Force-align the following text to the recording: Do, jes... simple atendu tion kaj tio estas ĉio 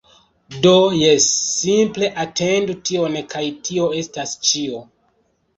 Do, 0.61 0.71
jes... 0.99 1.27
simple 1.49 2.09
atendu 2.25 2.77
tion 2.91 3.19
kaj 3.35 3.45
tio 3.69 3.87
estas 4.03 4.35
ĉio 4.49 4.83